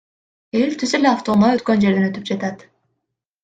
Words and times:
Эл 0.61 0.73
түз 0.83 0.93
эле 1.01 1.11
автоунаа 1.11 1.51
өткөн 1.59 1.85
жерден 1.87 2.09
өтүп 2.11 2.29
жатат. 2.33 2.69